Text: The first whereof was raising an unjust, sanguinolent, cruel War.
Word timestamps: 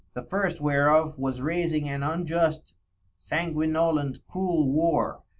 The 0.15 0.23
first 0.23 0.59
whereof 0.59 1.19
was 1.19 1.43
raising 1.43 1.87
an 1.87 2.01
unjust, 2.01 2.73
sanguinolent, 3.19 4.21
cruel 4.27 4.67
War. 4.71 5.21